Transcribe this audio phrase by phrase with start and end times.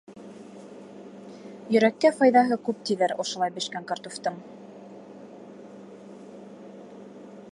[1.75, 4.41] Йөрәккә файҙаһы күп тиҙәр ошолай бешкән картуфтың...